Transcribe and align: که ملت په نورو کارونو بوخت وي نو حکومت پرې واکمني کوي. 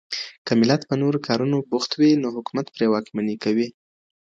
که 0.45 0.51
ملت 0.61 0.81
په 0.89 0.95
نورو 1.01 1.23
کارونو 1.27 1.57
بوخت 1.71 1.91
وي 1.99 2.11
نو 2.21 2.27
حکومت 2.37 2.67
پرې 2.75 2.85
واکمني 2.89 3.35
کوي. 3.43 3.67